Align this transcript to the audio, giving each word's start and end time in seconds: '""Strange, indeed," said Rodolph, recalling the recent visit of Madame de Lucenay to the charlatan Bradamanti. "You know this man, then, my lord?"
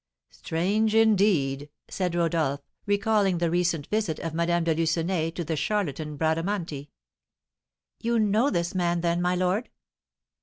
'""Strange, 0.31 0.95
indeed," 0.95 1.69
said 1.87 2.15
Rodolph, 2.15 2.61
recalling 2.87 3.37
the 3.37 3.51
recent 3.51 3.85
visit 3.85 4.17
of 4.17 4.33
Madame 4.33 4.63
de 4.63 4.73
Lucenay 4.73 5.29
to 5.29 5.43
the 5.43 5.55
charlatan 5.55 6.17
Bradamanti. 6.17 6.89
"You 7.99 8.17
know 8.17 8.49
this 8.49 8.73
man, 8.73 9.01
then, 9.01 9.21
my 9.21 9.35
lord?" 9.35 9.69